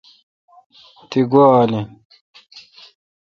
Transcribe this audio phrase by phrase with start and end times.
[1.09, 1.87] تی گوا آل این